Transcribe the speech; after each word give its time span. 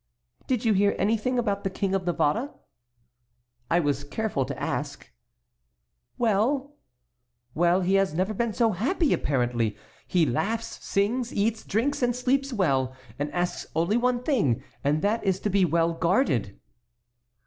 "Did 0.47 0.65
you 0.65 0.73
hear 0.73 0.95
anything 0.97 1.37
about 1.37 1.63
the 1.63 1.69
King 1.69 1.93
of 1.93 2.07
Navarre?" 2.07 2.49
"I 3.69 3.79
was 3.79 4.03
careful 4.03 4.45
to 4.45 4.59
ask." 4.59 5.11
"Well?" 6.17 6.73
"Well, 7.53 7.81
he 7.81 7.93
has 8.01 8.11
never 8.11 8.33
been 8.33 8.51
so 8.51 8.71
happy, 8.71 9.13
apparently; 9.13 9.77
he 10.07 10.25
laughs, 10.25 10.83
sings, 10.83 11.31
eats, 11.31 11.63
drinks, 11.63 12.01
and 12.01 12.15
sleeps 12.15 12.51
well, 12.51 12.95
and 13.19 13.31
asks 13.31 13.67
only 13.75 13.95
one 13.95 14.23
thing, 14.23 14.63
and 14.83 15.03
that 15.03 15.23
is 15.23 15.39
to 15.41 15.51
be 15.51 15.65
well 15.65 15.93
guarded." 15.93 16.59